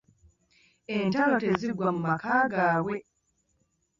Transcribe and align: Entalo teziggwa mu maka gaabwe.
Entalo 0.97 1.35
teziggwa 1.43 1.87
mu 1.95 2.01
maka 2.07 2.33
gaabwe. 2.51 2.97